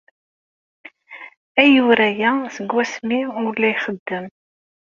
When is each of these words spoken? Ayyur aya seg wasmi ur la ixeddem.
Ayyur 1.61 1.99
aya 2.09 2.31
seg 2.55 2.69
wasmi 2.75 3.19
ur 3.45 3.53
la 3.61 3.67
ixeddem. 3.73 4.25